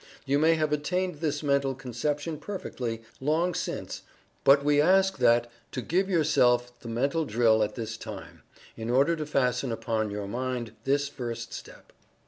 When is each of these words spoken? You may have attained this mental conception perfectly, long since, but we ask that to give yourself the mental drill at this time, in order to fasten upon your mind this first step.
You 0.25 0.39
may 0.39 0.55
have 0.55 0.73
attained 0.73 1.17
this 1.19 1.43
mental 1.43 1.75
conception 1.75 2.39
perfectly, 2.39 3.03
long 3.19 3.53
since, 3.53 4.01
but 4.43 4.63
we 4.65 4.81
ask 4.81 5.19
that 5.19 5.47
to 5.73 5.81
give 5.83 6.09
yourself 6.09 6.79
the 6.79 6.87
mental 6.87 7.23
drill 7.23 7.61
at 7.61 7.75
this 7.75 7.97
time, 7.97 8.41
in 8.75 8.89
order 8.89 9.15
to 9.15 9.27
fasten 9.27 9.71
upon 9.71 10.09
your 10.09 10.25
mind 10.25 10.71
this 10.85 11.07
first 11.07 11.53
step. 11.53 11.93